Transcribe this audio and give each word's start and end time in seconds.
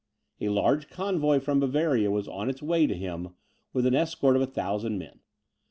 A 0.39 0.49
large 0.49 0.89
convoy 0.89 1.39
from 1.39 1.59
Bavaria 1.59 2.09
was 2.09 2.27
on 2.27 2.49
its 2.49 2.63
way 2.63 2.87
to 2.87 2.95
him, 2.97 3.35
with 3.71 3.85
an 3.85 3.93
escort 3.93 4.35
of 4.35 4.41
a 4.41 4.47
thousand 4.47 4.97
men. 4.97 5.19